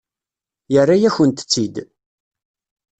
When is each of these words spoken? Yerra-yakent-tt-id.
Yerra-yakent-tt-id. 0.73 1.75